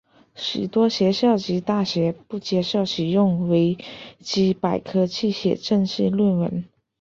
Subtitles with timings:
[0.33, 3.77] 许多学校及大学不接受使用维
[4.17, 6.63] 基百科去写正式论文。